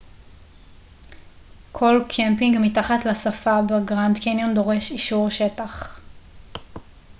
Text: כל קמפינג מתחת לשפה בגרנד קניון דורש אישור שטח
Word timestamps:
כל 1.71 2.03
קמפינג 2.09 2.57
מתחת 2.61 3.05
לשפה 3.05 3.59
בגרנד 3.61 4.17
קניון 4.23 4.53
דורש 4.53 4.91
אישור 4.91 5.29
שטח 5.29 6.01